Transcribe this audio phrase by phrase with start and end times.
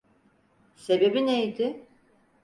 [0.75, 1.85] Sebebi neydi?